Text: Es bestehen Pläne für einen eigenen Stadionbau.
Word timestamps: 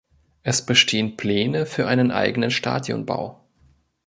Es 0.41 0.65
bestehen 0.65 1.15
Pläne 1.15 1.67
für 1.67 1.87
einen 1.87 2.09
eigenen 2.09 2.49
Stadionbau. 2.49 3.45